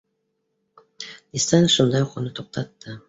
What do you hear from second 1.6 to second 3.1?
шунда уҡ уны туҡтатты: